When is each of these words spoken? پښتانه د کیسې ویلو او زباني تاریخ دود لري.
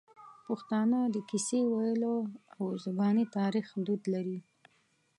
پښتانه 0.47 0.99
د 1.15 1.17
کیسې 1.29 1.59
ویلو 1.71 2.15
او 2.57 2.65
زباني 2.85 3.25
تاریخ 3.37 3.67
دود 3.85 4.01
لري. 4.13 4.39